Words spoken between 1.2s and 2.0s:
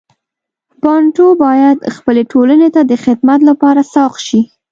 باید